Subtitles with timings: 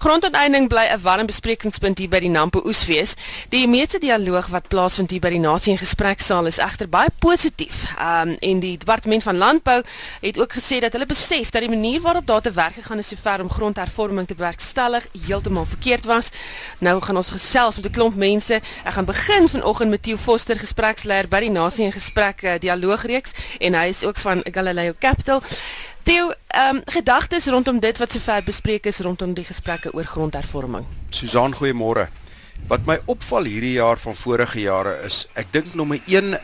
[0.00, 3.14] Grondonteeneming bly 'n warm besprekingspunt hier by die Nampo Oesfees.
[3.50, 7.84] Die meeste dialoog wat plaasvind hier by die Nasie en Gespreksaal is egter baie positief.
[8.00, 9.82] Um en die Departement van Landbou
[10.20, 13.08] het ook gesê dat hulle besef dat die manier waarop daar te werk gegaan is
[13.08, 16.30] sover om grondhervorming te bewerkstellig heeltemal verkeerd was.
[16.78, 18.54] Nou gaan ons gesels met 'n klomp mense.
[18.84, 23.32] Ek gaan begin vanoggend met Theo Foster, gespreksleier by die Nasie en Gesprek uh, dialoogreeks
[23.58, 25.42] en hy is ook van Galileo Capital.
[26.02, 30.86] Theo, ehm um, gedagtes rondom dit wat sover bespreek is rondom die gesprekke oor grondhervorming.
[31.10, 32.08] Susan, goeiemôre.
[32.68, 36.38] Wat my opval hierdie jaar van vorige jare is, ek dink nommer 1 uh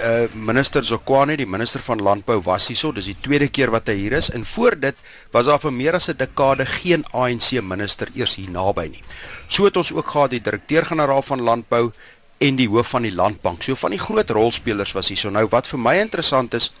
[0.00, 3.96] eh, minister Zokwane, die minister van landbou was hierso, dis die tweede keer wat hy
[3.98, 4.96] hier is en voor dit
[5.34, 9.02] was daar vir meer as 'n dekade geen ANC minister eers hier naby nie.
[9.48, 11.92] So het ons ook gehad die direkteur-generaal van landbou
[12.38, 13.62] en die hoof van die landbank.
[13.62, 15.30] So van die groot rolspelers was hierso.
[15.30, 16.72] Nou wat vir my interessant is,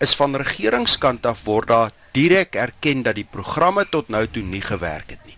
[0.00, 4.62] is van regeringskant af word daar direk erken dat die programme tot nou toe nie
[4.64, 5.36] gewerk het nie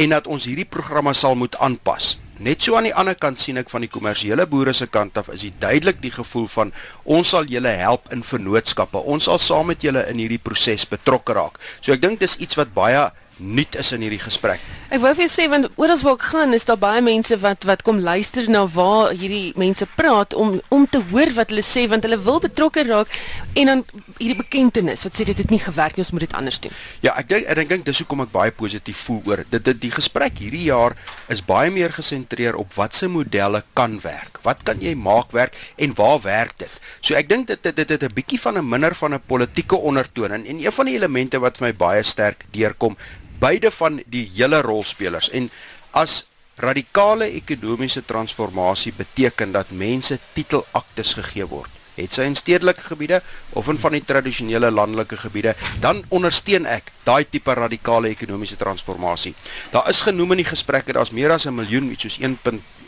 [0.00, 2.16] en dat ons hierdie programme sal moet aanpas.
[2.42, 5.28] Net so aan die ander kant sien ek van die kommersiële boere se kant af
[5.34, 6.72] is dit duidelik die gevoel van
[7.04, 8.98] ons sal julle help in vennootskappe.
[8.98, 11.60] Ons sal saam met julle in hierdie proses betrokke raak.
[11.80, 14.64] So ek dink dis iets wat baie nuut is in hierdie gesprek.
[14.92, 17.80] Ek wou vir sê want oral waar ek gaan is daar baie mense wat wat
[17.86, 22.04] kom luister na waar hierdie mense praat om om te hoor wat hulle sê want
[22.04, 23.14] hulle wil betrokke raak
[23.56, 23.84] en dan
[24.18, 26.76] hierdie bekentenis wat sê dit het nie gewerk nie ons moet dit anders doen.
[27.06, 29.92] Ja, ek dink ek dink dis hoekom ek baie positief voel oor dit dit die
[29.96, 30.98] gesprek hierdie jaar
[31.32, 34.42] is baie meer gesentreer op watse modelle kan werk.
[34.44, 36.76] Wat kan jy maak werk en waar werk dit?
[37.00, 40.36] So ek dink dit dit dit 'n bietjie van 'n minder van 'n politieke ondertoon
[40.36, 43.00] en, en een van die elemente wat vir my baie sterk deurkom
[43.42, 45.50] beide van die hele rolspelers en
[45.98, 46.22] as
[46.62, 53.20] radikale ekonomiese transformasie beteken dat mense titelaktes gegee word het sy in stedelike gebiede
[53.58, 59.34] of in van die tradisionele landelike gebiede dan ondersteun ek daai tipe radikale ekonomiese transformasie.
[59.72, 62.38] Daar is genoem in die gesprekke daar's meer as 'n miljoen, iets soos 1.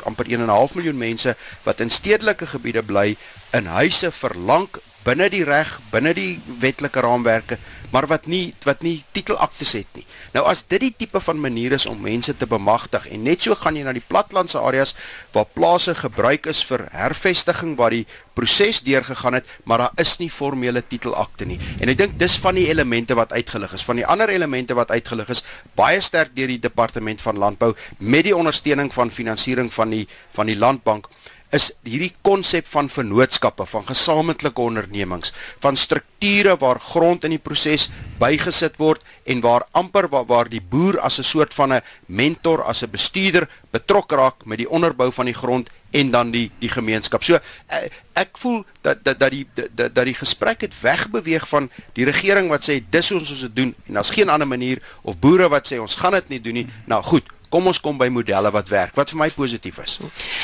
[0.04, 3.16] amper 1.5 miljoen mense wat in stedelike gebiede bly
[3.52, 4.68] in huise verlang
[5.04, 7.58] binne die reg, binne die wetlike raamwerke,
[7.94, 10.04] maar wat nie wat nie titelaktes het nie.
[10.34, 13.54] Nou as dit die tipe van manier is om mense te bemagtig en net so
[13.60, 14.96] gaan jy na die platlandse areas
[15.36, 20.30] waar plase gebruik is vir hervestiging waar die proses deurgegaan het, maar daar is nie
[20.32, 21.60] formele titelakte nie.
[21.78, 23.86] En ek dink dis van die elemente wat uitgelig is.
[23.86, 25.44] Van die ander elemente wat uitgelig is,
[25.78, 30.50] baie sterk deur die departement van landbou met die ondersteuning van finansiering van die van
[30.50, 31.06] die landbank
[31.54, 35.32] is hierdie konsep van vennootskappe, van gesamentlike ondernemings,
[35.62, 37.88] van strukture waar grond in die proses
[38.18, 42.62] bygesit word en waar amper waar, waar die boer as 'n soort van 'n mentor,
[42.62, 46.68] as 'n bestuurder betrokke raak met die onderbou van die grond en dan die die
[46.68, 47.22] gemeenskap.
[47.24, 51.70] So ek, ek voel dat dat dat die dat, dat die gesprek het wegbeweeg van
[51.94, 55.18] die regering wat sê dis ons ons dit doen en daar's geen ander manier of
[55.18, 56.66] boere wat sê ons gaan dit nie doen nie.
[56.90, 59.98] Nou goed, kom ons kom by modelle wat werk wat vir my positief is.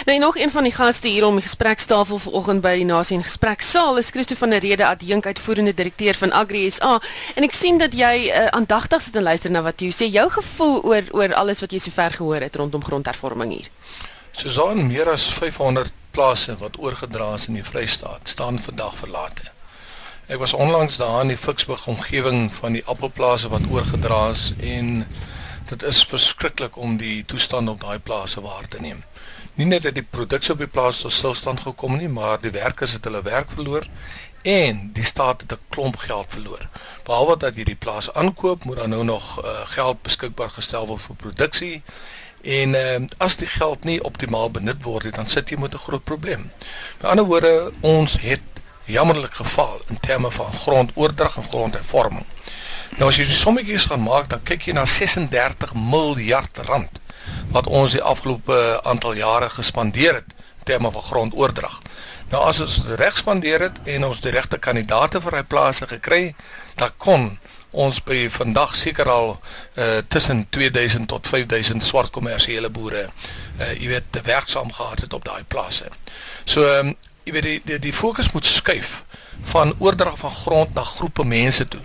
[0.07, 3.27] Nou nog een van die gaste hier om die gesprekstafel vanoggend by die Nasie en
[3.27, 6.99] Gespreksaal is Christo van der Rede adjunk uitvoerende direkteur van Agri SA
[7.35, 10.29] en ek sien dat jy uh, aandagtig sit en luister na wat jy sê jou
[10.39, 13.71] gevoel oor oor alles wat jy sover gehoor het rondom grondhervorming hier.
[14.33, 19.51] Susan meer as 500 plase wat oorgedra is in die Vrystaat staan vandag verlate.
[20.31, 25.07] Ek was onlangs daar in die Ficksburg omgewing van die appelplase wat oorgedra is en
[25.71, 29.05] dit is verskriklik om die toestand op daai plase waar te neem.
[29.55, 32.97] Nie net dat die produksie op die plaas tot stilstand gekom nie, maar die werkers
[32.97, 33.87] het hulle werk verloor
[34.43, 36.69] en die staat het 'n klomp geld verloor.
[37.05, 41.03] Behalwe dat jy die plaas aankoop, moet dan nou nog uh, geld beskikbaar gestel word
[41.03, 41.83] vir produksie.
[42.43, 45.85] En uh, as die geld nie optimaal benut word nie, dan sit jy met 'n
[45.87, 46.53] groot probleem.
[47.01, 48.41] Met ander woorde, ons het
[48.85, 52.27] jammerlik geval in terme van grondoordrag en grondhervorming.
[52.99, 56.99] Nou as jy die sommetjies gaan maak, dan kyk jy na 36 miljard rand
[57.55, 58.57] wat ons die afgelope
[58.87, 61.81] aantal jare gespandeer het in terme van grondoordrag.
[62.31, 66.23] Nou as ons reg spandeer het en ons die regte kandidaate vir hy plase gekry,
[66.79, 67.27] dan kon
[67.71, 73.93] ons by vandag seker al uh, tussen 2000 tot 5000 swart kommersiële boere uh, jy
[73.93, 75.91] weet werksaam gehad het op daai plase.
[76.45, 76.95] So um,
[77.27, 79.03] jy weet die die, die fokus moet skuif
[79.53, 81.83] van oordrag van grond na groepe mense toe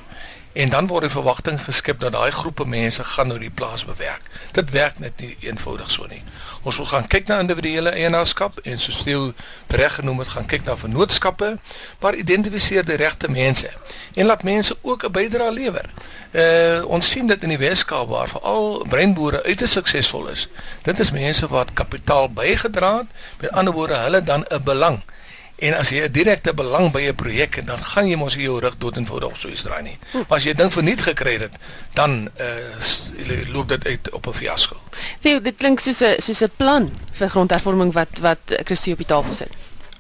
[0.55, 4.23] en dan word die verwagting geskep dat daai groepe mense gaan nou die plaas bewerk.
[4.55, 6.21] Dit werk net nie eenvoudig so nie.
[6.63, 9.17] Ons wil gaan kyk na individuele eienaarskap en soos jy
[9.67, 11.49] reg genoem het, gaan kyk na vennootskappe
[11.99, 13.67] waar identifiseer die regte mense
[14.13, 15.89] en laat mense ook 'n bydrae lewer.
[16.31, 20.47] Uh ons sien dit in die Weskaap waar veral breinboere uiters suksesvol is.
[20.83, 23.07] Dit is mense wat kapitaal bygedra het,
[23.39, 25.03] met ander woorde hulle dan 'n belang
[25.55, 28.59] En as jy 'n direkte belang by 'n projek het, dan gaan jy mos jou
[28.59, 29.97] rug dood en voet op so iets draai nie.
[30.11, 30.17] Hm.
[30.17, 31.55] Maar as jy dink verniet gekry het,
[31.93, 34.75] dan uh, loop dit uit op 'n fiasco.
[35.19, 39.07] Theo, dit klink soos 'n soos 'n plan vir grondhervorming wat wat Christie op die
[39.07, 39.49] tafel sit.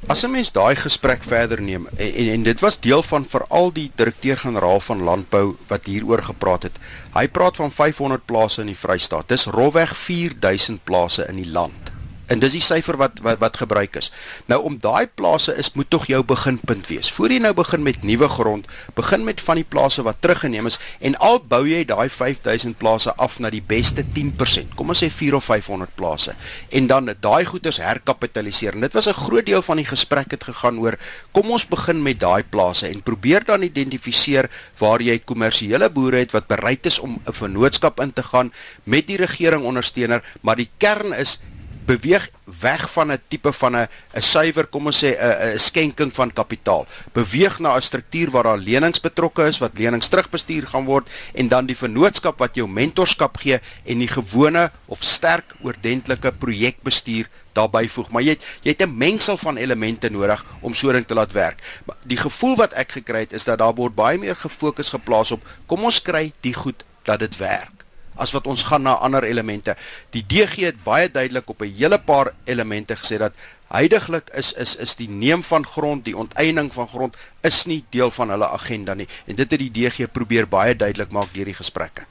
[0.07, 3.73] As 'n mens daai gesprek verder neem en, en en dit was deel van veral
[3.73, 6.77] die direkteur-generaal van landbou wat hieroor gepraat het.
[7.13, 9.27] Hy praat van 500 plase in die Vrystaat.
[9.27, 11.94] Dis rofweg 4000 plase in die land.
[12.27, 14.11] En dis die syfer wat wat wat gebruik is.
[14.49, 17.11] Nou om daai plase is moet tog jou beginpunt wees.
[17.11, 18.65] Voordat jy nou begin met nuwe grond,
[18.97, 23.13] begin met van die plase wat teruggeneem is en al bou jy daai 5000 plase
[23.21, 24.73] af na die beste 10%.
[24.75, 26.35] Kom ons sê 4 of 500 plase.
[26.69, 28.73] En dan daai goederes herkapitaliseer.
[28.73, 30.97] En dit was 'n groot deel van die gesprek het gegaan oor
[31.31, 34.49] kom ons begin met daai plase en probeer dan identifiseer
[34.79, 39.07] waar jy kommersiële boere het wat bereid is om 'n vennootskap in te gaan met
[39.07, 41.39] die regering ondersteuner, maar die kern is
[41.85, 42.29] beweeg
[42.61, 46.33] weg van 'n tipe van 'n 'n suiwer, kom ons sê 'n 'n skenking van
[46.33, 46.87] kapitaal.
[47.13, 51.47] Beweeg na 'n struktuur waar daar lenings betrokke is, wat lenings terugbestuur gaan word en
[51.47, 57.87] dan die vennootskap wat jou mentorskap gee en die gewone of sterk oordentlike projekbestuur daarbey
[57.89, 58.09] voeg.
[58.11, 61.31] Maar jy het, jy het 'n mengsel van elemente nodig om so ding te laat
[61.31, 61.61] werk.
[61.85, 65.31] Maar die gevoel wat ek gekry het is dat daar word baie meer gefokus geplaas
[65.31, 67.74] op kom ons kry die goed dat dit werk
[68.15, 69.75] as wat ons gaan na ander elemente.
[70.15, 73.33] Die DG het baie duidelik op 'n hele paar elemente gesê dat
[73.67, 78.11] heidaglik is is is die neem van grond, die onteiening van grond is nie deel
[78.11, 79.07] van hulle agenda nie.
[79.25, 82.05] En dit het die DG probeer baie duidelik maak deur die gesprekke.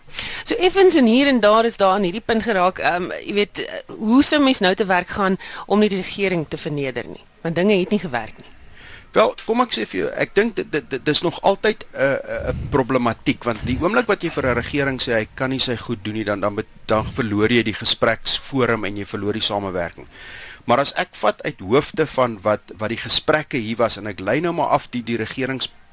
[0.44, 2.78] So effens en hier en daar is daar aan hierdie punt geraak.
[2.78, 6.56] Ehm um, jy weet hoe sou mens nou te werk gaan om die regering te
[6.56, 7.24] verneder nie?
[7.42, 8.53] Want dinge het nie gewerk nie.
[9.14, 12.18] Wel, kom ek sê vir jou, ek dink dit dit dis nog altyd 'n uh,
[12.18, 15.62] 'n uh, problematiek want die oomblik wat jy vir 'n regering sê hy kan nie
[15.62, 19.48] sy goed doen nie, dan dan dan verloor jy die gespreksforum en jy verloor die
[19.50, 20.06] samewerking.
[20.66, 24.20] Maar as ek vat uit hoofde van wat wat die gesprekke hier was en ek
[24.20, 25.16] lei nou maar af die die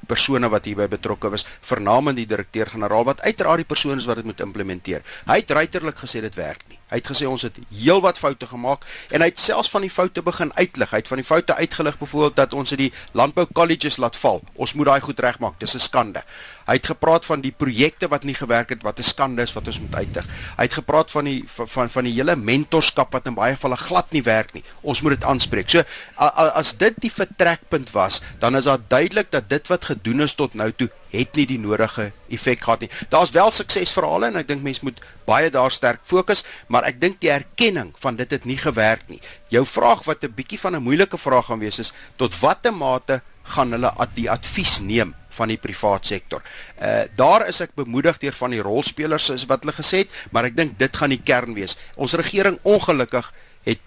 [0.02, 4.24] regeringspersone wat hierby betrokke was, vernaamend die direkteur-generaal wat uiteraard die persoon is wat dit
[4.24, 5.02] moet implementeer.
[5.26, 6.78] Hy het ruiterlik gesê dit werk nie.
[6.90, 10.22] Hy het gesê ons het heelwat foute gemaak en hy het selfs van die foute
[10.22, 10.90] begin uitlig.
[10.90, 14.42] Hy het van die foute uitgelig byvoorbeeld dat ons het die landbou colleges laat val.
[14.54, 15.58] Ons moet daai goed regmaak.
[15.58, 16.22] Dis 'n skande.
[16.66, 19.66] Hy het gepraat van die projekte wat nie gewerk het wat 'n skande is wat
[19.66, 20.26] ons moet uitdig.
[20.56, 24.12] Hy het gepraat van die van van, die hele mentorskap wat in baie gevalle glad
[24.12, 24.64] nie werk nie.
[24.80, 25.68] Ons moet dit aanspreek.
[25.68, 25.82] So
[26.16, 30.54] as dit die vertrekpunt was, dan is daar duidelik dat dit wat gedoen is tot
[30.54, 32.90] nou toe het nie die nodige effek gehad nie.
[33.08, 37.20] Daar's wel suksesverhale en ek dink mense moet baie daar sterk fokus, maar ek dink
[37.20, 39.20] die erkenning van dit het nie gewerk nie.
[39.48, 43.22] Jou vraag wat 'n bietjie van 'n moeilike vraag gaan wees is tot watter mate
[43.42, 46.42] gaan hulle die advies neem van die privaat sektor.
[46.80, 50.48] Uh daar is ek bemoedig deur van die rolspelers is wat hulle gesê het, maar
[50.48, 51.78] ek dink dit gaan die kern wees.
[51.96, 53.32] Ons regering ongelukkig
[53.68, 53.80] het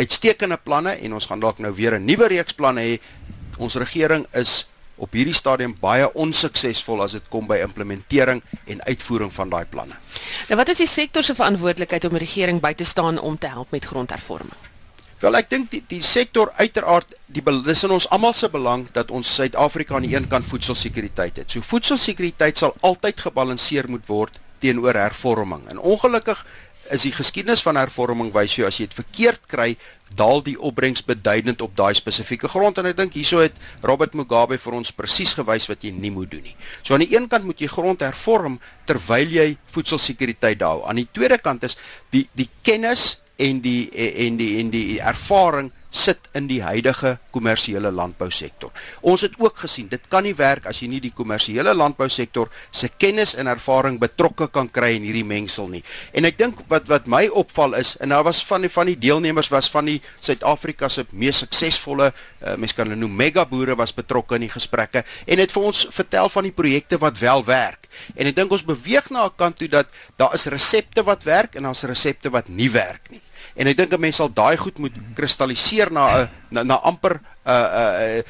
[0.00, 3.00] uitstekende planne en ons gaan dalk nou weer 'n nuwe reeks planne hê.
[3.58, 4.66] Ons regering is
[5.00, 9.96] op hierdie stadium baie onsuksesvol as dit kom by implementering en uitvoering van daai planne.
[10.48, 13.46] Nou wat is die sektor se verantwoordelikheid om die regering by te staan om te
[13.46, 14.69] help met grondhervorming?
[15.20, 19.10] Wel ek dink die die sektor uiteraard die dis in ons almal se belang dat
[19.12, 21.50] ons Suid-Afrika aan die een kant voedselsekuriteit het.
[21.50, 25.66] So voedselsekuriteit sal altyd gebalanseer moet word teenoor hervorming.
[25.68, 26.40] En ongelukkig
[26.90, 29.68] is die geskiedenis van hervorming wys jy as jy dit verkeerd kry,
[30.16, 34.58] daal die opbrengs beduidend op daai spesifieke grond en ek dink hieso het Robert Mugabe
[34.58, 36.56] vir ons presies gewys wat jy nie moet doen nie.
[36.82, 38.56] So aan die een kant moet jy grond hervorm
[38.88, 40.80] terwyl jy voedselsekuriteit hou.
[40.88, 41.76] Aan die tweede kant is
[42.10, 43.90] die die kennis en die
[44.26, 48.70] en die en die ervaring sit in die huidige kommersiële landbousektor.
[49.02, 52.88] Ons het ook gesien, dit kan nie werk as jy nie die kommersiële landbousektor se
[52.94, 55.82] kennis en ervaring betrokke kan kry in hierdie mengsel nie.
[56.14, 58.98] En ek dink wat wat my opval is en daar was van die van die
[59.02, 63.74] deelnemers was van die Suid-Afrika se mees suksesvolle uh, mense kan hulle noem mega boere
[63.78, 67.44] was betrokke in die gesprekke en het vir ons vertel van die projekte wat wel
[67.48, 67.90] werk.
[68.14, 71.58] En ek dink ons beweeg na 'n kant toe dat daar is resepte wat werk
[71.58, 73.20] en daar's resepte wat nie werk nie.
[73.54, 77.20] En ek dink 'n mens sal daai goed moet kristalliseer na 'n na, na amper
[77.44, 78.24] 'n 'n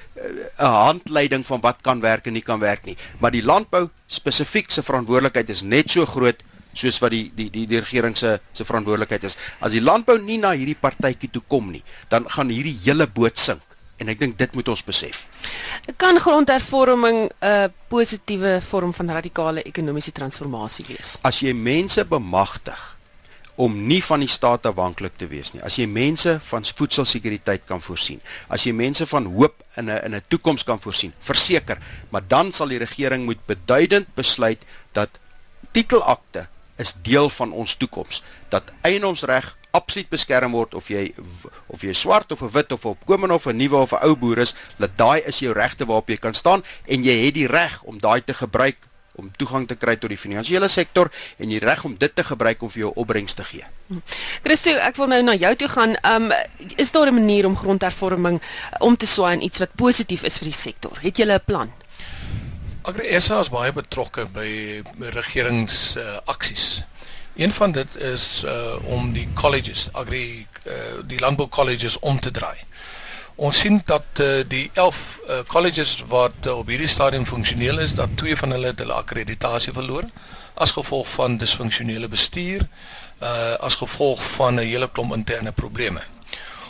[0.59, 2.97] 'n handleiding van wat kan werk en nie kan werk nie.
[3.19, 7.67] Maar die landbou spesifiek se verantwoordelikheid is net so groot soos wat die die die,
[7.67, 9.37] die regering se se verantwoordelikheid is.
[9.61, 13.39] As die landbou nie na hierdie partytjie toe kom nie, dan gaan hierdie hele boot
[13.39, 13.63] sink.
[14.01, 15.27] En ek dink dit moet ons besef.
[16.01, 21.19] Kan grondhervorming 'n positiewe vorm van radikale ekonomiese transformasie wees?
[21.23, 22.97] As jy mense bemagtig
[23.61, 25.61] om nie van die staat afhanklik te wees nie.
[25.67, 30.15] As jy mense van voedselsekuriteit kan voorsien, as jy mense van hoop in 'n in
[30.17, 31.79] 'n toekoms kan voorsien, verseker,
[32.11, 35.11] maar dan sal die regering moet beduidend besluit dat
[35.73, 36.49] titelakte
[36.79, 38.23] is deel van ons toekoms.
[38.49, 41.13] Dat eienoomsreg absoluut beskerm word of jy
[41.67, 44.17] of jy swart of 'n wit of 'n opkomende of 'n nuwe of 'n ou
[44.17, 47.47] boer is, dat daai is jou regte waarop jy kan staan en jy het die
[47.47, 48.90] reg om daai te gebruik
[49.21, 52.63] om toegang te kry tot die finansiële sektor en die reg om dit te gebruik
[52.63, 53.67] om vir jou opbrengs te gee.
[54.45, 55.97] Christo, ek wil nou na jou toe gaan.
[56.07, 56.31] Um
[56.77, 58.41] is daar 'n manier om grondhervorming
[58.81, 60.99] om te swaai in iets wat positief is vir die sektor?
[61.03, 61.73] Het jy 'n plan?
[62.83, 66.83] Agri SA is baie betrokke by regerings uh, aksies.
[67.37, 70.75] Een van dit is uh om die colleges, agri uh,
[71.05, 72.57] die landbou colleges om te draai.
[73.35, 77.95] Ons sien dat uh, die 11 uh, colleges wat uh, op hierdie stadium funksioneel is,
[77.95, 80.09] dat twee van hulle hulle akkreditasie verloor
[80.55, 82.67] as gevolg van disfunksionele bestuur,
[83.21, 86.01] uh as gevolg van 'n hele klomp interne probleme.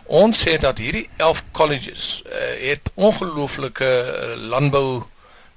[0.06, 2.32] Ons sê dat hierdie 11 colleges uh,
[2.68, 3.90] het ongelooflike
[4.36, 5.02] landbou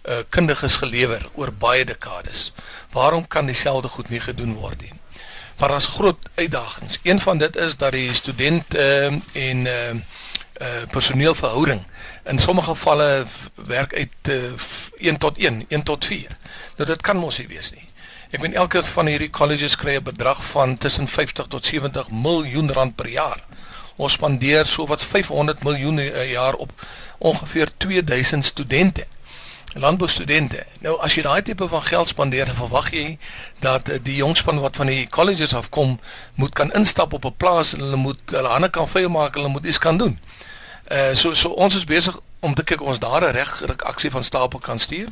[0.03, 2.53] uh, kundiges gelewer oor baie dekades.
[2.91, 4.93] Waarom kan dieselfde goed nie gedoen word nie?
[5.57, 6.99] Maar daar's groot uitdagings.
[7.03, 9.95] Een van dit is dat die student uh, en uh,
[10.61, 11.81] uh, personeelverhouding
[12.25, 14.51] in sommige gevalle werk uit uh,
[14.97, 16.37] 1 tot 1, 1 tot 4.
[16.77, 17.85] Nou dit kan mos nie wees nie.
[18.33, 22.71] Ek meen elke van hierdie colleges kry 'n bedrag van tussen 50 tot 70 miljoen
[22.71, 23.43] rand per jaar.
[23.95, 26.71] Ons spandeer so wat 500 miljoen per jaar op
[27.17, 29.05] ongeveer 2000 studente
[29.73, 30.65] landboustudente.
[30.79, 33.17] Nou as jy daai tipe van geld spandeer, verwag jy
[33.63, 35.99] dat uh, die jongspan wat van die colleges afkom,
[36.35, 39.47] moet kan instap op 'n plaas en hulle moet hulle hande kan vuil maak, hulle
[39.47, 40.19] moet iets kan doen.
[40.91, 44.23] Uh so so ons is besig om te kyk ons daar 'n regryk aksie van
[44.23, 45.07] stapel kan stuur.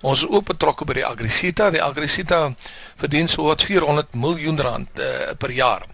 [0.00, 1.70] Ons is ook betrokke by die Agrisita.
[1.70, 2.54] Die Agrisita
[2.96, 5.04] verdien so wat 400 miljoen rand uh,
[5.38, 5.84] per jaar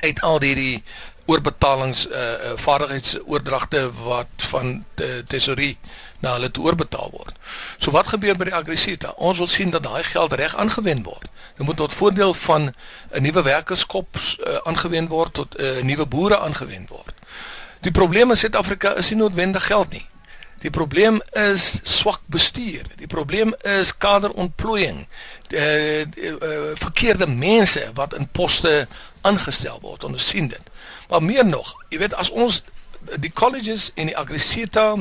[0.00, 0.82] uit al hierdie
[1.26, 4.84] oorbetalings uh, vaardigheidsoordragte wat van
[5.26, 5.78] tesorie
[6.20, 7.34] na hulle toe oorbetaal word.
[7.76, 9.12] So wat gebeur by die Agrisita?
[9.16, 11.30] Ons wil sien dat daai geld reg aangewend word.
[11.56, 12.74] Dit moet tot voordeel van
[13.12, 17.14] 'n nuwe werkerskop uh, aangewend word tot 'n uh, nuwe boere aangewend word.
[17.80, 20.06] Die probleem in Suid-Afrika is nie noodwendig geld nie.
[20.58, 22.82] Die probleem is swak bestuur.
[22.96, 25.06] Die probleem is kaderontplooiing.
[25.46, 28.88] Die, die uh, verkeerde mense wat in poste
[29.20, 30.04] aangestel word.
[30.04, 30.62] Ons sien dit.
[31.08, 32.62] Maar meer nog, jy weet as ons
[33.16, 34.96] die colleges en die Agrisita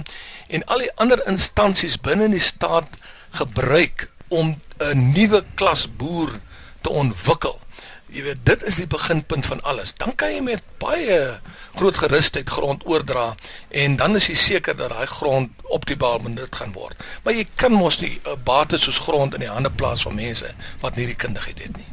[0.48, 2.89] en al die ander instansies binne die staat
[3.38, 6.39] gebruik om 'n nuwe klas boer
[6.82, 7.60] te ontwikkel.
[8.08, 9.92] Jy weet, dit is die beginpunt van alles.
[10.00, 11.40] Dan kan jy met baie
[11.76, 13.36] groot gerusheid grond oordra
[13.70, 16.96] en dan is jy seker dat daai grond optimaal benut gaan word.
[17.24, 20.54] Maar jy kan mos nie 'n bates soos grond in die hande plaas van mense
[20.82, 21.86] wat nie die kundigheid het nie.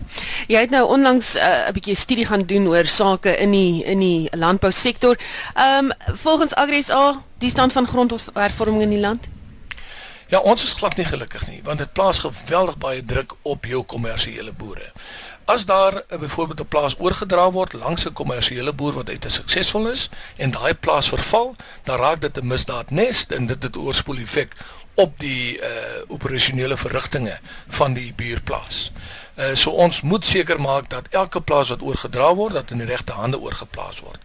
[0.46, 3.98] Jy het nou onlangs 'n uh, bietjie studie gaan doen oor sake in die in
[3.98, 5.18] die landbousektor.
[5.54, 9.28] Ehm um, volgens AgriSA, die stand van grondhervorming in die land?
[10.28, 13.82] Ja, ons is glad nie gelukkig nie, want dit plaas geweldig baie druk op jou
[13.82, 14.92] kommersiële boere.
[15.44, 19.30] As daar uh, byvoorbeeld 'n plaas oorgedra word langs 'n kommersiële boer wat uit 'n
[19.30, 24.16] suksesvol is en daai plaas verval, dan raak dit 'n misdaadnes en dit het oorspoel
[24.16, 24.52] effek
[24.94, 25.68] op die uh
[26.06, 28.92] operasionele verrigtinge van die buurplaas.
[29.34, 32.86] Uh so ons moet seker maak dat elke plaas wat oorgedra word, dat in die
[32.86, 34.20] regte hande oorgeplaas word.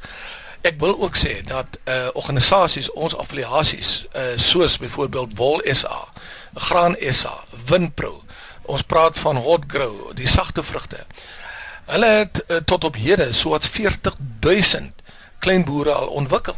[0.62, 6.08] Ek wil ook sê dat uh organisasies, ons affiliasies, uh soos byvoorbeeld Wol SA,
[6.54, 7.34] Graan SA,
[7.66, 8.24] Winpro,
[8.70, 11.06] ons praat van hot grow, die sagte vrugte.
[11.90, 14.94] Hulle het uh, tot op hede so wat 40000
[15.42, 16.58] klein boere al ontwikkel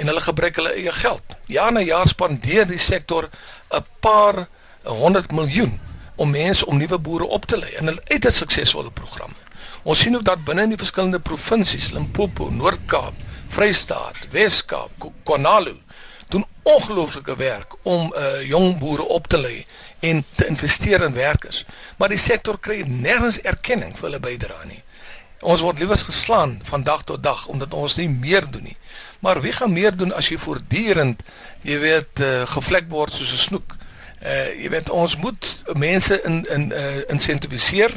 [0.00, 1.36] en hulle gebruik hulle eie geld.
[1.46, 3.28] Jaar na jaar spandeer die sektor
[3.70, 4.48] 'n paar
[4.82, 5.78] 100 miljoen
[6.16, 9.34] om mense om nuwe boere op te lei en hulle het 'n suksesvolle program.
[9.82, 13.14] Ons sien ook dat binne in die verskillende provinsies, Limpopo, Noord-Kaap,
[13.48, 14.90] Vrystaat, Wes-Kaap,
[15.24, 15.76] KwaNalu,
[16.32, 19.66] doen ongelooflike werk om uh, jong boere op te lei
[20.00, 21.64] en te investeer in werkers.
[21.98, 24.80] Maar die sektor kry nêrens erkenning vir hulle bydrae nie.
[25.42, 28.76] Ons word liewers geslaan van dag tot dag omdat ons nie meer doen nie.
[29.20, 31.22] Maar wie gaan meer doen as jy voortdurend,
[31.66, 33.76] jy weet, uh, gevlek word soos 'n snoek?
[34.22, 37.90] Uh jy weet ons moet mense in in uh insentiviseer.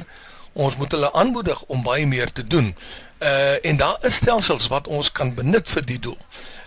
[0.54, 2.76] Ons moet hulle aanmoedig om baie meer te doen.
[3.22, 6.18] Uh en daar is stelsels wat ons kan benut vir die doel.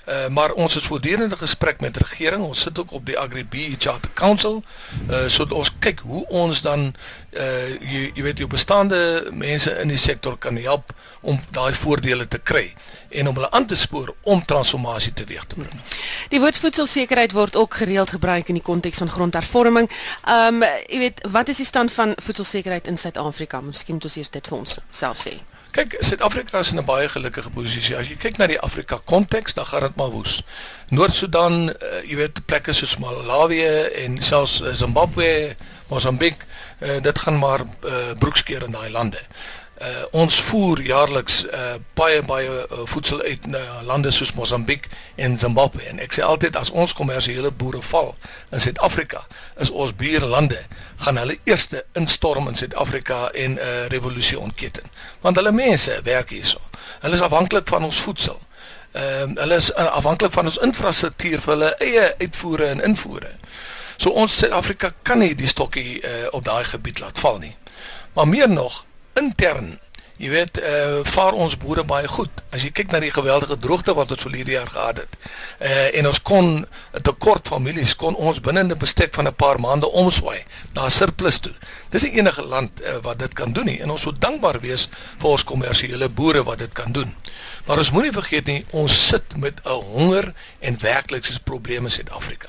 [0.09, 2.43] Uh, maar ons is voortdurend in gesprek met regering.
[2.43, 4.63] Ons sit ook op die Agri Bee Charter Council.
[5.11, 6.95] Uh sodat ons kyk hoe ons dan
[7.37, 12.29] uh jy, jy weet jou bestaande mense in die sektor kan help om daai voordele
[12.29, 12.73] te kry
[13.09, 15.85] en om hulle aan te spoor om transformasie teweeg te bring.
[16.33, 19.91] Die woord voedselsekerheid word ook gereeld gebruik in die konteks van grondhervorming.
[20.25, 23.61] Um jy weet, wat is die stand van voedselsekerheid in Suid-Afrika?
[23.61, 25.37] Miskien moet ons eers dit vir ons self sê.
[25.71, 27.97] Kyk, Suid-Afrika is in 'n baie gelukkige posisie.
[27.97, 30.43] As jy kyk na die Afrika konteks, dan gaan dit maar woes.
[30.89, 33.61] Noord-Sudan, uh, jy weet plekke soos Malawi
[34.05, 35.57] en selfs uh, Zimbabwe,
[35.89, 36.41] Mosambiek,
[36.81, 39.21] uh, dit gaan maar uh, broekskeer in daai lande.
[39.79, 45.39] Uh, ons voer jaarliks uh, baie baie uh, voedsel uit na lande soos Mosambiek en
[45.39, 45.85] Zimbabwe.
[45.87, 48.11] En ek sê altyd as ons kommersiële boere val
[48.51, 49.23] in Suid-Afrika
[49.63, 50.59] is ons buurlande
[51.05, 54.91] gaan hulle eerste instorm in Suid-Afrika en 'n uh, revolusie ontketen.
[55.21, 56.59] Want hulle mense werk hierso.
[57.01, 58.41] Hulle is afhanklik van ons voedsel.
[58.93, 63.31] Ehm uh, hulle is uh, afhanklik van ons infrastruktuur vir hulle eie uitvoere en invoere.
[63.97, 67.57] So ons Suid-Afrika kan nie die stokkie uh, op daai gebied laat val nie.
[68.13, 68.85] Maar meer nog
[69.19, 69.79] intern.
[70.19, 72.41] Jy weet uh vaar ons boere baie goed.
[72.51, 75.13] As jy kyk na die geweldige droogte wat ons verlede jaar gehad het
[75.63, 79.61] uh en ons kon 'n tekort families kon ons binne 'n bestek van 'n paar
[79.61, 80.43] maande omswaai
[80.75, 81.55] na 'n surplus toe.
[81.91, 84.89] Dis nie enige land uh, wat dit kan doen nie en ons moet dankbaar wees
[85.19, 87.15] vir ons kommersiële boere wat dit kan doen.
[87.67, 92.49] Maar ons moenie vergeet nie ons sit met 'n honger en werklikse probleme in Suid-Afrika.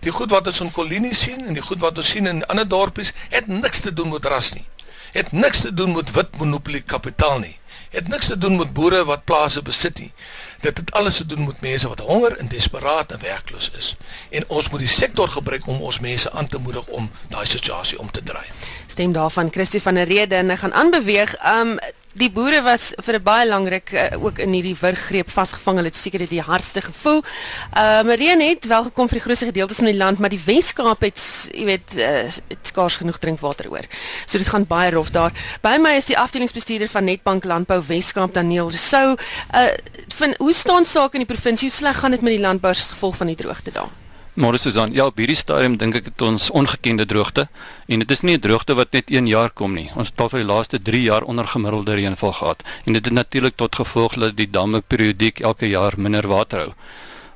[0.00, 2.68] Die goed wat ons in Kolinie sien en die goed wat ons sien in ander
[2.68, 4.64] dorpies het niks te doen met ras nie
[5.12, 7.58] het niks te doen met wit monopolie kapitaal nie.
[7.90, 10.12] Het niks te doen met boere wat plase besit nie.
[10.60, 13.96] Dit het alles te doen met mense wat honger en desperaat en werkloos is.
[14.30, 17.98] En ons moet die sektor gebruik om ons mense aan te moedig om daai situasie
[17.98, 18.46] om te draai.
[18.86, 21.36] Stem daarvan Christie van der Rede en hy gaan aanbeweeg.
[21.44, 21.76] Um
[22.18, 25.76] die boere was vir 'n baie lang ruk uh, ook in hierdie wurggreep vasgevang.
[25.76, 27.22] Hulle het seker die hardste gevoel.
[27.76, 31.00] Uh Marien het wel gekom vir die grootste gedeeltes van die land, maar die Wes-Kaap
[31.00, 32.28] het, jy weet, uh,
[32.62, 33.86] skaars genoeg drinkwater oor.
[34.26, 35.32] So dit gaan baie rof daar.
[35.62, 39.16] By my is die afdelingsbestuurder van Netbank Landbou Wes-Kaap, Daniel Rousseau.
[39.54, 39.72] Uh
[40.12, 41.68] van hoe staan sake in die provinsie?
[41.68, 44.01] Hoe sleg gaan dit met die landbouers as gevolg van die droogte daar?
[44.34, 47.42] Maar Susan, ja, op hierdie stadium dink ek dit ons ongekende droogte
[47.84, 49.90] en dit is nie 'n droogte wat net 1 jaar kom nie.
[49.94, 53.14] Ons het al vir die laaste 3 jaar onder gemiddelde reënval gehad en dit het
[53.14, 56.72] natuurlik tot gevolg dat die damme periodiek elke jaar minder water hou.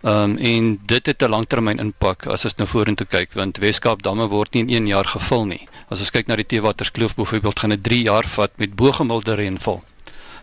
[0.03, 4.03] Ehm um, en dit het 'n langtermyn impak as ons nou vorentoe kyk want Weskaap
[4.03, 5.69] damme word nie in 1 jaar gevul nie.
[5.91, 9.83] As ons kyk na die Teewaterskloof byvoorbeeld gaan dit 3 jaar vat met bo-gemiddelde reënval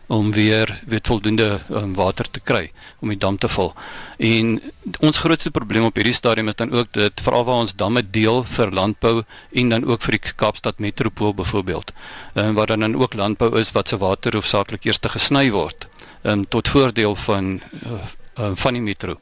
[0.08, 3.74] om weer weet voldoende um, water te kry om die dam te vul.
[4.18, 4.62] En
[5.00, 8.44] ons grootste probleem op hierdie stadium is dan ook dit veral waar ons damme deel
[8.44, 11.94] vir landbou en dan ook vir die Kaapstad metropool byvoorbeeld.
[12.34, 15.52] Ehm um, waar dan, dan ook landbou is wat se water hoofsaaklik eers te gesny
[15.52, 15.88] word
[16.24, 17.92] ehm um, tot voordeel van uh,
[18.40, 19.20] uh, van die metro.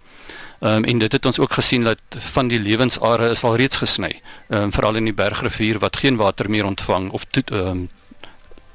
[0.60, 2.00] Ehm um, en dit het ons ook gesien dat
[2.34, 4.22] van die lewensare is al reeds gesny.
[4.50, 7.90] Ehm um, veral in die Bergrivier wat geen water meer ontvang of ehm um,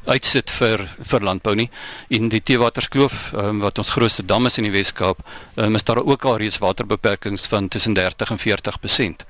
[0.07, 1.69] uitsit vir vir landbou nie.
[2.09, 5.23] In die Teewaterskloof um, wat ons grootste dam is in die Wes-Kaap,
[5.57, 9.27] um, is daar ook al reeds waterbeperkings van tussen 30 en 40%.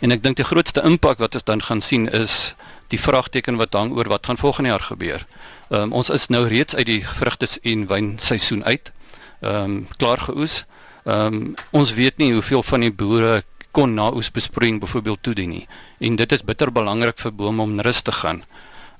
[0.00, 2.54] En ek dink die grootste impak wat ons dan gaan sien is
[2.92, 5.26] die vraagteken wat hang oor wat gaan volgende jaar gebeur.
[5.70, 8.92] Um, ons is nou reeds uit die vrugtes en wynseisoen uit.
[9.40, 10.64] Ehm um, klaar geoes.
[11.04, 13.42] Ehm um, ons weet nie hoeveel van die boere
[13.74, 15.66] kon na oesbesproeiing byvoorbeeld toedien nie.
[15.98, 18.44] En dit is bitter belangrik vir bome om rus te gaan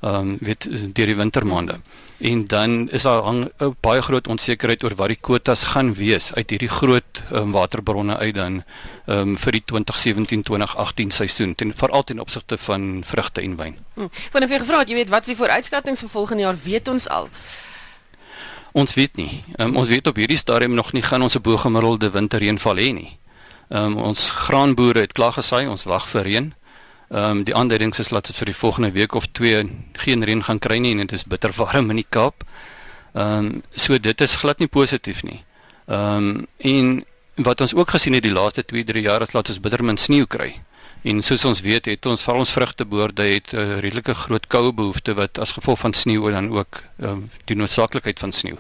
[0.05, 1.79] ehm um, weet deur die wintermaande.
[2.19, 6.51] En dan is daar 'n baie groot onsekerheid oor wat die kwotas gaan wees uit
[6.51, 8.63] hierdie groot um, waterbronne uit dan
[9.07, 13.77] ehm um, vir die 2017-2018 seisoen ten veral ten opsigte van vrugte en wyn.
[13.95, 14.09] Hm.
[14.33, 17.29] Jy gevra het, jy weet wat is die vooruitskattinge vir volgende jaar, weet ons al.
[18.73, 19.45] Ons weet nie.
[19.59, 23.19] Um, ons weet op hierdie stadium nog nie gaan ons 'n bo-gemiddelde winterreënval hê nie.
[23.69, 26.55] Ehm um, ons graanboere het klaar gesaai, ons wag vir reën.
[27.09, 30.45] Ehm um, die aanduidings is dat dit vir die volgende week of twee geen reën
[30.45, 32.45] gaan kry nie en dit is bitter warm in die Kaap.
[33.13, 35.45] Ehm um, so dit is glad nie positief nie.
[35.87, 39.61] Ehm um, en wat ons ook gesien het die laaste 2-3 jaar is dat ons
[39.61, 40.55] bitter min sneeu kry.
[41.03, 44.73] En soos ons weet het ons vir ons vrugteboorde het 'n uh, redelike groot koue
[44.73, 48.57] behoefte wat as gevolg van sneeu dan ook ehm um, die noodsaaklikheid van sneeu.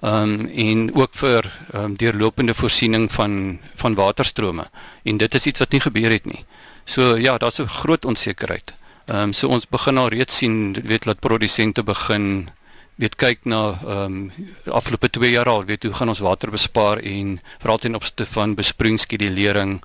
[0.00, 4.70] Ehm um, en ook vir ehm um, deurlopende voorsiening van van waterstrome.
[5.02, 6.44] En dit is iets wat nie gebeur het nie.
[6.84, 8.74] So ja, daar's 'n groot onsekerheid.
[9.06, 12.48] Ehm um, so ons begin al reeds sien weet dat produsente begin
[12.94, 14.32] weet kyk na ehm um,
[14.64, 18.54] afgelope 2 jaar al weet hoe gaan ons water bespaar en veral ten opsigte van
[18.54, 19.82] besproeiingskedulering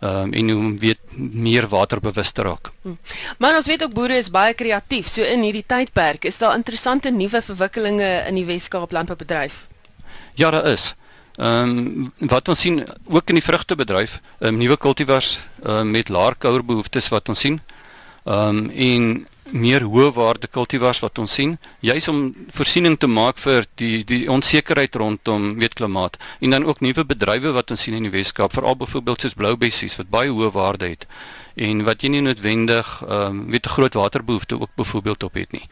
[0.00, 2.70] ehm um, en hoe weet meer waterbewus te raak.
[2.82, 2.96] Hm.
[3.38, 5.08] Maar ons weet ook boere is baie kreatief.
[5.08, 9.66] So in hierdie tydperk is daar interessante nuwe verwikkelinge in die Wes-Kaap landboubedryf.
[10.34, 10.94] Ja, daar is.
[11.36, 16.08] Ehm um, wat ons sien ook in die vrugtebedryf, ehm um, nuwe kultivars uh, met
[16.08, 17.60] laer kouerbehoeftes wat ons sien.
[18.24, 23.38] Ehm um, en meer hoë waarde kultivars wat ons sien, juis om voorsiening te maak
[23.38, 27.94] vir die die onsekerheid rondom weet klimaat en dan ook nuwe bedrywe wat ons sien
[27.94, 31.06] in die Weskaap, veral byvoorbeeld soos bloubessies wat baie hoë waarde het
[31.56, 35.52] en wat jy nie noodwendig ehm um, weet 'n groot waterbehoefte ook byvoorbeeld op het
[35.52, 35.68] nie.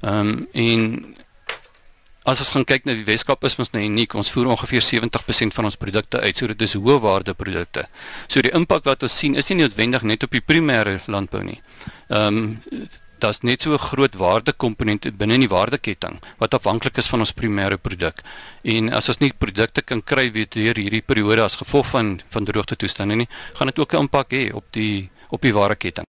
[0.00, 1.16] Ehm um, en
[2.26, 4.14] As ons gaan kyk na die Weskaap is ons nou uniek.
[4.18, 7.86] Ons voer ongeveer 70% van ons produkte uit, so dit is hoë waarde produkte.
[8.26, 11.60] So die impak wat ons sien is nie noodwendig net op die primêre landbou nie.
[12.10, 17.06] Ehm um, daar's net so 'n groot waardekomponent binne in die waardeketting wat afhanklik is
[17.08, 18.20] van ons primêre produk.
[18.62, 22.44] En as ons nie produkte kan kry weet deur hierdie periode as gevolg van van
[22.44, 26.04] droogte toestande nie, gaan dit ook 'n impak hê op die op die waardeketting.